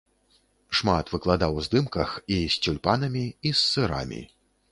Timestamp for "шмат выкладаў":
0.79-1.53